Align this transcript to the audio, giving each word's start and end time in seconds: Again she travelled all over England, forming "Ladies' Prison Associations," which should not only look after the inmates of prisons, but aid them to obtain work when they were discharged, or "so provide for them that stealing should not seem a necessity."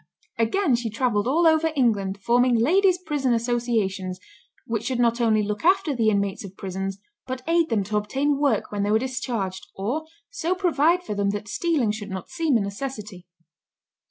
Again 0.39 0.73
she 0.75 0.89
travelled 0.89 1.27
all 1.27 1.45
over 1.45 1.71
England, 1.75 2.19
forming 2.19 2.55
"Ladies' 2.55 2.97
Prison 2.97 3.33
Associations," 3.35 4.19
which 4.65 4.81
should 4.85 4.97
not 4.99 5.21
only 5.21 5.43
look 5.43 5.63
after 5.63 5.95
the 5.95 6.09
inmates 6.09 6.43
of 6.43 6.57
prisons, 6.57 6.97
but 7.27 7.43
aid 7.47 7.69
them 7.69 7.83
to 7.83 7.97
obtain 7.97 8.39
work 8.39 8.71
when 8.71 8.81
they 8.81 8.89
were 8.89 8.97
discharged, 8.97 9.67
or 9.75 10.05
"so 10.31 10.55
provide 10.55 11.03
for 11.03 11.13
them 11.13 11.29
that 11.29 11.47
stealing 11.47 11.91
should 11.91 12.09
not 12.09 12.29
seem 12.29 12.57
a 12.57 12.61
necessity." 12.61 13.27